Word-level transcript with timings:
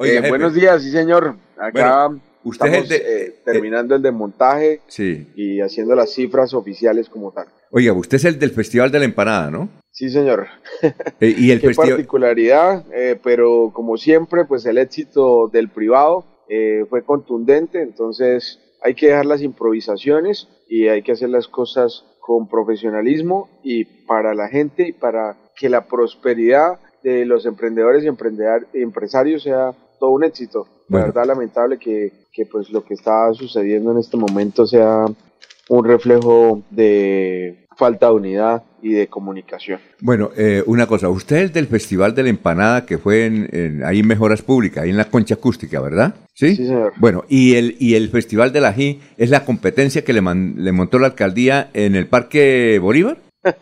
Eh, 0.00 0.22
buenos 0.28 0.54
días, 0.54 0.82
sí 0.82 0.90
señor. 0.90 1.36
Acá 1.58 2.08
usted 2.42 2.66
estamos 2.72 2.90
eh, 2.90 3.40
terminando 3.44 3.94
el 3.94 4.02
desmontaje 4.02 4.80
Sí. 4.86 5.28
y 5.36 5.60
haciendo 5.60 5.94
las 5.94 6.12
cifras 6.14 6.54
oficiales 6.54 7.08
como 7.08 7.32
tal. 7.32 7.46
Oiga, 7.70 7.92
usted 7.92 8.16
es 8.16 8.24
el 8.24 8.38
del 8.38 8.50
Festival 8.50 8.90
de 8.90 8.98
la 8.98 9.04
Empanada, 9.04 9.50
¿no? 9.50 9.68
Sí 9.90 10.08
señor. 10.08 10.46
Eh, 11.20 11.34
y 11.36 11.50
el 11.50 11.60
Qué 11.60 11.68
festival... 11.68 11.90
particularidad, 11.90 12.84
eh, 12.94 13.18
pero 13.22 13.70
como 13.74 13.96
siempre, 13.96 14.44
pues 14.46 14.64
el 14.66 14.78
éxito 14.78 15.48
del 15.52 15.68
privado 15.68 16.24
eh, 16.48 16.84
fue 16.88 17.04
contundente, 17.04 17.82
entonces 17.82 18.58
hay 18.82 18.94
que 18.94 19.08
dejar 19.08 19.26
las 19.26 19.42
improvisaciones 19.42 20.48
y 20.68 20.88
hay 20.88 21.02
que 21.02 21.12
hacer 21.12 21.28
las 21.28 21.46
cosas 21.46 22.04
con 22.20 22.48
profesionalismo 22.48 23.50
y 23.62 23.84
para 24.06 24.34
la 24.34 24.48
gente 24.48 24.88
y 24.88 24.92
para 24.92 25.36
que 25.56 25.68
la 25.68 25.86
prosperidad 25.86 26.78
de 27.02 27.24
los 27.26 27.44
emprendedores 27.46 28.02
y 28.04 28.08
emprendedor- 28.08 28.66
empresarios 28.72 29.42
sea 29.42 29.72
todo 30.00 30.10
un 30.10 30.24
éxito. 30.24 30.66
La 30.88 31.02
verdad 31.04 31.24
lamentable 31.26 31.78
que, 31.78 32.10
que 32.32 32.46
pues 32.46 32.70
lo 32.70 32.84
que 32.84 32.94
está 32.94 33.32
sucediendo 33.34 33.92
en 33.92 33.98
este 33.98 34.16
momento 34.16 34.66
sea 34.66 35.04
un 35.68 35.84
reflejo 35.84 36.62
de 36.70 37.66
falta 37.76 38.06
de 38.08 38.12
unidad 38.14 38.62
y 38.82 38.92
de 38.94 39.06
comunicación. 39.06 39.78
Bueno, 40.00 40.30
eh, 40.36 40.62
una 40.66 40.86
cosa, 40.86 41.08
usted 41.08 41.36
es 41.36 41.52
del 41.52 41.66
Festival 41.68 42.14
de 42.14 42.24
la 42.24 42.30
Empanada 42.30 42.84
que 42.84 42.98
fue 42.98 43.24
en, 43.26 43.48
en- 43.52 43.84
ahí 43.84 44.00
en 44.00 44.06
Mejoras 44.08 44.42
Públicas, 44.42 44.82
ahí 44.82 44.90
en 44.90 44.96
la 44.96 45.08
Concha 45.10 45.34
Acústica, 45.34 45.80
¿verdad? 45.80 46.14
Sí. 46.34 46.56
Sí, 46.56 46.66
señor. 46.66 46.92
Bueno, 46.96 47.24
y 47.28 47.54
el, 47.54 47.76
y 47.78 47.94
el 47.94 48.08
Festival 48.10 48.52
del 48.52 48.64
Ají 48.64 49.00
es 49.16 49.30
la 49.30 49.44
competencia 49.44 50.02
que 50.04 50.12
le, 50.12 50.20
man- 50.22 50.54
le 50.58 50.72
montó 50.72 50.98
la 50.98 51.06
alcaldía 51.06 51.70
en 51.72 51.94
el 51.94 52.06
Parque 52.08 52.78
Bolívar. 52.82 53.18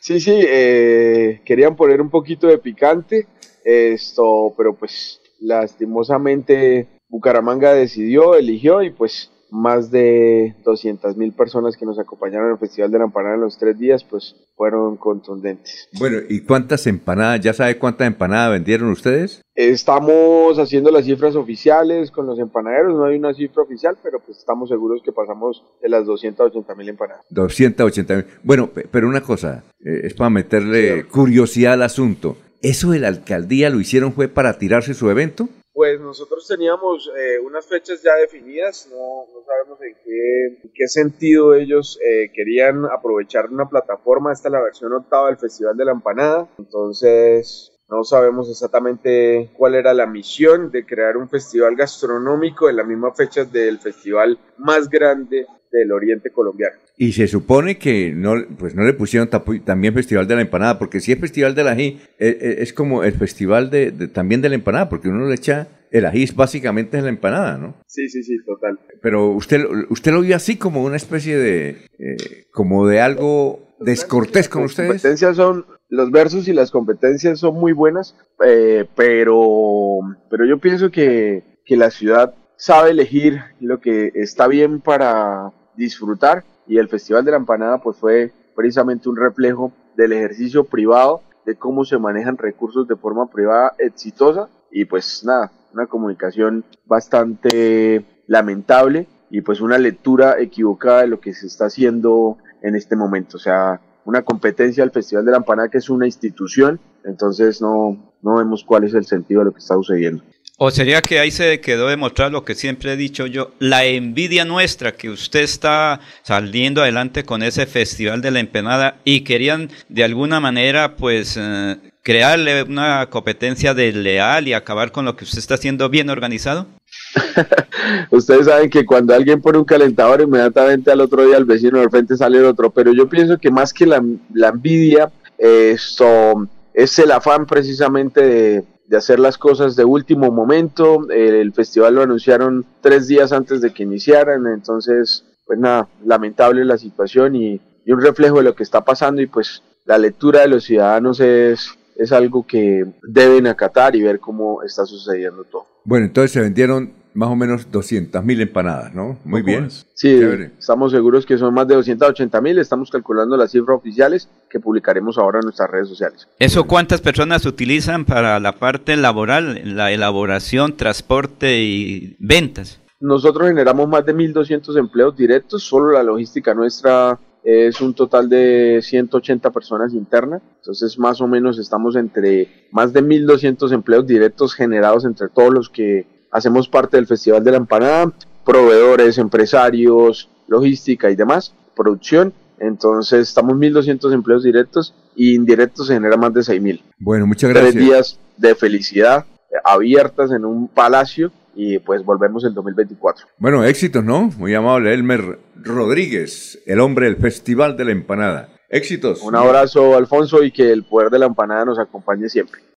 Sí, 0.00 0.20
sí, 0.20 0.32
eh, 0.34 1.40
querían 1.44 1.76
poner 1.76 2.00
un 2.00 2.08
poquito 2.08 2.46
de 2.46 2.56
picante, 2.58 3.26
esto, 3.64 4.54
pero 4.56 4.72
pues 4.74 5.20
lastimosamente 5.38 6.88
Bucaramanga 7.08 7.72
decidió, 7.72 8.34
eligió 8.34 8.82
y 8.82 8.90
pues 8.90 9.30
más 9.50 9.90
de 9.90 10.54
200 10.62 11.16
mil 11.16 11.32
personas 11.32 11.74
que 11.78 11.86
nos 11.86 11.98
acompañaron 11.98 12.50
al 12.50 12.58
Festival 12.58 12.90
de 12.90 12.98
la 12.98 13.04
Empanada 13.06 13.34
en 13.36 13.40
los 13.40 13.56
tres 13.56 13.78
días, 13.78 14.04
pues 14.04 14.36
fueron 14.56 14.98
contundentes. 14.98 15.88
Bueno, 15.98 16.18
¿y 16.28 16.40
cuántas 16.42 16.86
empanadas? 16.86 17.40
¿Ya 17.40 17.54
sabe 17.54 17.78
cuántas 17.78 18.06
empanadas 18.08 18.52
vendieron 18.52 18.90
ustedes? 18.90 19.40
Estamos 19.54 20.58
haciendo 20.58 20.90
las 20.90 21.06
cifras 21.06 21.34
oficiales 21.34 22.10
con 22.10 22.26
los 22.26 22.38
empanaderos, 22.38 22.94
no 22.94 23.06
hay 23.06 23.16
una 23.16 23.32
cifra 23.32 23.62
oficial, 23.62 23.96
pero 24.02 24.20
pues 24.20 24.36
estamos 24.36 24.68
seguros 24.68 25.00
que 25.02 25.12
pasamos 25.12 25.64
de 25.80 25.88
las 25.88 26.04
280 26.04 26.74
mil 26.74 26.90
empanadas. 26.90 27.24
280 27.30 28.16
mil. 28.16 28.26
Bueno, 28.44 28.66
pe- 28.66 28.86
pero 28.90 29.08
una 29.08 29.22
cosa, 29.22 29.64
eh, 29.82 30.00
es 30.04 30.12
para 30.14 30.28
meterle 30.28 31.02
Sí. 31.04 31.08
curiosidad 31.08 31.72
al 31.72 31.82
asunto. 31.84 32.36
¿Eso 32.62 32.90
de 32.90 32.98
la 32.98 33.08
alcaldía 33.08 33.70
lo 33.70 33.78
hicieron 33.78 34.12
fue 34.12 34.28
para 34.28 34.58
tirarse 34.58 34.94
su 34.94 35.08
evento? 35.10 35.48
Pues 35.72 36.00
nosotros 36.00 36.44
teníamos 36.48 37.08
eh, 37.16 37.38
unas 37.38 37.64
fechas 37.66 38.02
ya 38.02 38.16
definidas, 38.16 38.88
no, 38.90 39.26
sabemos 39.46 39.80
en 39.80 39.94
qué, 40.04 40.46
en 40.64 40.72
qué 40.74 40.88
sentido 40.88 41.54
ellos 41.54 42.00
eh, 42.04 42.32
querían 42.34 42.84
aprovechar 42.86 43.48
una 43.48 43.68
plataforma, 43.68 44.32
esta 44.32 44.48
es 44.48 44.52
la 44.52 44.60
versión 44.60 44.92
octava 44.92 45.28
del 45.28 45.36
Festival 45.36 45.76
de 45.76 45.84
la 45.84 45.92
Empanada, 45.92 46.48
entonces 46.58 47.78
no 47.88 48.02
sabemos 48.02 48.50
exactamente 48.50 49.50
cuál 49.56 49.76
era 49.76 49.94
la 49.94 50.06
misión 50.06 50.72
de 50.72 50.84
crear 50.84 51.16
un 51.16 51.28
festival 51.28 51.76
gastronómico 51.76 52.68
en 52.68 52.76
las 52.76 52.86
mismas 52.86 53.16
fechas 53.16 53.52
del 53.52 53.78
festival 53.78 54.36
más 54.56 54.90
grande 54.90 55.46
del 55.70 55.92
oriente 55.92 56.32
colombiano. 56.32 56.76
Y 57.00 57.12
se 57.12 57.28
supone 57.28 57.78
que 57.78 58.12
no, 58.12 58.34
pues 58.58 58.74
no 58.74 58.82
le 58.82 58.92
pusieron 58.92 59.30
tapu- 59.30 59.62
también 59.64 59.94
Festival 59.94 60.26
de 60.26 60.34
la 60.34 60.40
Empanada, 60.42 60.78
porque 60.80 60.98
si 61.00 61.12
es 61.12 61.18
Festival 61.20 61.54
del 61.54 61.68
Ají, 61.68 62.00
eh, 62.18 62.36
eh, 62.40 62.56
es 62.58 62.72
como 62.72 63.04
el 63.04 63.12
Festival 63.12 63.70
de, 63.70 63.92
de- 63.92 64.08
también 64.08 64.42
de 64.42 64.48
la 64.48 64.56
Empanada, 64.56 64.88
porque 64.88 65.08
uno 65.08 65.26
le 65.26 65.34
echa, 65.36 65.68
el 65.90 66.04
ají 66.06 66.24
es 66.24 66.34
básicamente 66.34 66.98
es 66.98 67.02
la 67.04 67.08
empanada, 67.08 67.56
¿no? 67.56 67.74
Sí, 67.86 68.08
sí, 68.10 68.22
sí, 68.22 68.36
total. 68.44 68.78
Pero 69.00 69.30
usted, 69.30 69.64
usted 69.88 70.12
lo 70.12 70.20
vio 70.20 70.36
así 70.36 70.56
como 70.56 70.82
una 70.84 70.96
especie 70.96 71.38
de, 71.38 71.68
eh, 71.98 72.16
como 72.52 72.86
de 72.86 73.00
algo 73.00 73.74
descortés 73.80 74.48
con 74.50 74.62
Las 74.62 74.72
ustedes. 74.72 74.88
competencias 74.90 75.36
son, 75.36 75.64
los 75.88 76.10
versos 76.10 76.46
y 76.48 76.52
las 76.52 76.70
competencias 76.72 77.38
son 77.38 77.54
muy 77.54 77.72
buenas, 77.72 78.16
eh, 78.44 78.84
pero, 78.96 80.00
pero 80.30 80.44
yo 80.44 80.58
pienso 80.58 80.90
que, 80.90 81.42
que 81.64 81.76
la 81.76 81.90
ciudad 81.90 82.34
sabe 82.56 82.90
elegir 82.90 83.38
lo 83.60 83.80
que 83.80 84.10
está 84.14 84.46
bien 84.48 84.80
para 84.80 85.52
disfrutar 85.76 86.44
y 86.68 86.78
el 86.78 86.88
Festival 86.88 87.24
de 87.24 87.32
la 87.32 87.38
Empanada 87.38 87.78
pues 87.78 87.96
fue 87.96 88.32
precisamente 88.54 89.08
un 89.08 89.16
reflejo 89.16 89.72
del 89.96 90.12
ejercicio 90.12 90.64
privado, 90.64 91.22
de 91.46 91.56
cómo 91.56 91.84
se 91.84 91.98
manejan 91.98 92.36
recursos 92.36 92.86
de 92.86 92.96
forma 92.96 93.30
privada 93.30 93.72
exitosa 93.78 94.48
y 94.70 94.84
pues 94.84 95.24
nada, 95.24 95.50
una 95.72 95.86
comunicación 95.86 96.64
bastante 96.84 98.04
lamentable 98.26 99.06
y 99.30 99.40
pues 99.40 99.60
una 99.60 99.78
lectura 99.78 100.36
equivocada 100.38 101.02
de 101.02 101.08
lo 101.08 101.20
que 101.20 101.34
se 101.34 101.46
está 101.46 101.66
haciendo 101.66 102.36
en 102.62 102.74
este 102.74 102.96
momento. 102.96 103.36
O 103.38 103.40
sea, 103.40 103.80
una 104.04 104.22
competencia 104.22 104.82
del 104.82 104.90
Festival 104.90 105.24
de 105.24 105.32
la 105.32 105.38
Empanada 105.38 105.68
que 105.68 105.78
es 105.78 105.88
una 105.88 106.06
institución, 106.06 106.80
entonces 107.04 107.62
no, 107.62 108.12
no 108.22 108.36
vemos 108.36 108.64
cuál 108.64 108.84
es 108.84 108.94
el 108.94 109.06
sentido 109.06 109.40
de 109.40 109.46
lo 109.46 109.52
que 109.52 109.60
está 109.60 109.74
sucediendo. 109.74 110.22
O 110.60 110.72
sería 110.72 111.02
que 111.02 111.20
ahí 111.20 111.30
se 111.30 111.60
quedó 111.60 111.86
demostrar 111.86 112.32
lo 112.32 112.44
que 112.44 112.56
siempre 112.56 112.92
he 112.92 112.96
dicho 112.96 113.26
yo, 113.26 113.52
la 113.60 113.84
envidia 113.84 114.44
nuestra 114.44 114.90
que 114.90 115.08
usted 115.08 115.42
está 115.42 116.00
saliendo 116.24 116.82
adelante 116.82 117.22
con 117.22 117.44
ese 117.44 117.64
festival 117.64 118.20
de 118.20 118.32
la 118.32 118.40
empanada 118.40 118.96
y 119.04 119.20
querían 119.20 119.70
de 119.88 120.02
alguna 120.02 120.40
manera 120.40 120.96
pues 120.96 121.36
eh, 121.40 121.76
crearle 122.02 122.64
una 122.64 123.06
competencia 123.08 123.72
desleal 123.72 124.48
y 124.48 124.52
acabar 124.52 124.90
con 124.90 125.04
lo 125.04 125.14
que 125.14 125.22
usted 125.22 125.38
está 125.38 125.54
haciendo 125.54 125.88
bien 125.90 126.10
organizado. 126.10 126.66
Ustedes 128.10 128.46
saben 128.46 128.68
que 128.68 128.84
cuando 128.84 129.14
alguien 129.14 129.40
pone 129.40 129.58
un 129.58 129.64
calentador, 129.64 130.22
inmediatamente 130.22 130.90
al 130.90 131.00
otro 131.00 131.24
día 131.24 131.36
el 131.36 131.44
vecino 131.44 131.78
del 131.78 131.90
frente 131.90 132.16
sale 132.16 132.38
el 132.38 132.46
otro, 132.46 132.70
pero 132.70 132.92
yo 132.92 133.08
pienso 133.08 133.38
que 133.38 133.52
más 133.52 133.72
que 133.72 133.86
la, 133.86 134.02
envidia, 134.34 135.08
esto 135.38 136.48
es 136.78 136.96
el 137.00 137.10
afán 137.10 137.44
precisamente 137.44 138.64
de, 138.88 138.96
hacer 138.96 139.18
las 139.18 139.36
cosas 139.36 139.74
de 139.74 139.84
último 139.84 140.30
momento. 140.30 141.10
El 141.10 141.52
festival 141.52 141.96
lo 141.96 142.02
anunciaron 142.02 142.64
tres 142.80 143.08
días 143.08 143.32
antes 143.32 143.60
de 143.60 143.72
que 143.72 143.82
iniciaran, 143.82 144.46
entonces, 144.46 145.24
pues 145.44 145.58
nada, 145.58 145.88
lamentable 146.04 146.64
la 146.64 146.78
situación 146.78 147.34
y, 147.34 147.60
y 147.84 147.92
un 147.92 148.00
reflejo 148.00 148.38
de 148.38 148.44
lo 148.44 148.54
que 148.54 148.62
está 148.62 148.84
pasando 148.84 149.20
y 149.20 149.26
pues 149.26 149.64
la 149.86 149.98
lectura 149.98 150.42
de 150.42 150.48
los 150.48 150.64
ciudadanos 150.64 151.18
es, 151.18 151.68
es 151.96 152.12
algo 152.12 152.46
que 152.46 152.86
deben 153.02 153.48
acatar 153.48 153.96
y 153.96 154.02
ver 154.02 154.20
cómo 154.20 154.62
está 154.62 154.86
sucediendo 154.86 155.42
todo. 155.42 155.66
Bueno, 155.84 156.06
entonces 156.06 156.30
se 156.30 156.40
vendieron 156.40 156.92
más 157.18 157.30
o 157.30 157.34
menos 157.34 157.68
200 157.72 158.24
mil 158.24 158.40
empanadas, 158.40 158.94
¿no? 158.94 159.18
Muy 159.24 159.42
bien. 159.42 159.68
Sí, 159.70 159.84
Chévere. 160.08 160.52
estamos 160.56 160.92
seguros 160.92 161.26
que 161.26 161.36
son 161.36 161.52
más 161.52 161.66
de 161.66 161.74
280 161.74 162.40
mil. 162.40 162.58
Estamos 162.58 162.92
calculando 162.92 163.36
las 163.36 163.50
cifras 163.50 163.76
oficiales 163.76 164.28
que 164.48 164.60
publicaremos 164.60 165.18
ahora 165.18 165.40
en 165.40 165.46
nuestras 165.46 165.68
redes 165.68 165.88
sociales. 165.88 166.28
¿Eso 166.38 166.68
cuántas 166.68 167.00
personas 167.00 167.44
utilizan 167.44 168.04
para 168.04 168.38
la 168.38 168.52
parte 168.52 168.96
laboral, 168.96 169.60
la 169.64 169.90
elaboración, 169.90 170.76
transporte 170.76 171.60
y 171.60 172.16
ventas? 172.20 172.80
Nosotros 173.00 173.48
generamos 173.48 173.88
más 173.88 174.06
de 174.06 174.14
1.200 174.14 174.78
empleos 174.78 175.16
directos. 175.16 175.64
Solo 175.64 175.90
la 175.94 176.04
logística 176.04 176.54
nuestra 176.54 177.18
es 177.42 177.80
un 177.80 177.94
total 177.94 178.28
de 178.28 178.78
180 178.80 179.50
personas 179.50 179.92
internas. 179.92 180.40
Entonces, 180.58 180.96
más 181.00 181.20
o 181.20 181.26
menos 181.26 181.58
estamos 181.58 181.96
entre 181.96 182.68
más 182.70 182.92
de 182.92 183.02
1.200 183.02 183.72
empleos 183.72 184.06
directos 184.06 184.54
generados 184.54 185.04
entre 185.04 185.28
todos 185.28 185.52
los 185.52 185.68
que 185.68 186.17
hacemos 186.30 186.68
parte 186.68 186.96
del 186.96 187.06
Festival 187.06 187.42
de 187.44 187.50
la 187.52 187.56
Empanada, 187.58 188.12
proveedores, 188.44 189.18
empresarios, 189.18 190.28
logística 190.46 191.10
y 191.10 191.16
demás, 191.16 191.54
producción. 191.76 192.32
Entonces, 192.60 193.28
estamos 193.28 193.54
1.200 193.54 194.12
empleos 194.12 194.42
directos 194.42 194.94
y 195.14 195.34
indirectos 195.34 195.86
se 195.86 195.94
genera 195.94 196.16
más 196.16 196.32
de 196.34 196.40
6.000. 196.40 196.82
Bueno, 196.98 197.26
muchas 197.26 197.50
Tres 197.50 197.62
gracias. 197.62 197.84
días 197.84 198.20
de 198.36 198.54
felicidad 198.54 199.26
eh, 199.50 199.56
abiertas 199.64 200.32
en 200.32 200.44
un 200.44 200.68
palacio 200.68 201.30
y 201.54 201.78
pues 201.78 202.04
volvemos 202.04 202.44
en 202.44 202.54
2024. 202.54 203.26
Bueno, 203.38 203.64
éxitos, 203.64 204.04
¿no? 204.04 204.30
Muy 204.38 204.54
amable, 204.54 204.92
Elmer 204.94 205.38
Rodríguez, 205.56 206.60
el 206.66 206.80
hombre 206.80 207.06
del 207.06 207.16
Festival 207.16 207.76
de 207.76 207.84
la 207.84 207.92
Empanada. 207.92 208.48
Éxitos. 208.70 209.22
Un 209.22 209.34
abrazo, 209.34 209.96
Alfonso, 209.96 210.42
y 210.42 210.52
que 210.52 210.70
el 210.70 210.84
poder 210.84 211.08
de 211.10 211.18
la 211.18 211.26
empanada 211.26 211.64
nos 211.64 211.78
acompañe 211.78 212.28
siempre. 212.28 212.60